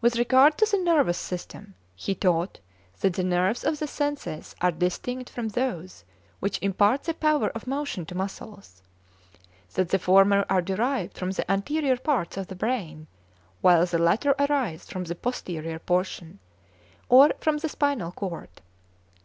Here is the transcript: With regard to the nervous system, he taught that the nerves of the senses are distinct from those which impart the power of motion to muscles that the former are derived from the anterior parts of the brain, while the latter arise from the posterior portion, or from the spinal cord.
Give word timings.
With 0.00 0.14
regard 0.14 0.56
to 0.58 0.64
the 0.64 0.78
nervous 0.78 1.18
system, 1.18 1.74
he 1.96 2.14
taught 2.14 2.60
that 3.00 3.14
the 3.14 3.24
nerves 3.24 3.64
of 3.64 3.80
the 3.80 3.88
senses 3.88 4.54
are 4.60 4.70
distinct 4.70 5.28
from 5.28 5.48
those 5.48 6.04
which 6.38 6.60
impart 6.62 7.02
the 7.02 7.14
power 7.14 7.48
of 7.50 7.66
motion 7.66 8.06
to 8.06 8.14
muscles 8.14 8.80
that 9.74 9.88
the 9.88 9.98
former 9.98 10.46
are 10.48 10.62
derived 10.62 11.18
from 11.18 11.32
the 11.32 11.50
anterior 11.50 11.96
parts 11.96 12.36
of 12.36 12.46
the 12.46 12.54
brain, 12.54 13.08
while 13.60 13.84
the 13.86 13.98
latter 13.98 14.36
arise 14.38 14.84
from 14.86 15.02
the 15.02 15.16
posterior 15.16 15.80
portion, 15.80 16.38
or 17.08 17.32
from 17.40 17.56
the 17.58 17.68
spinal 17.68 18.12
cord. 18.12 18.50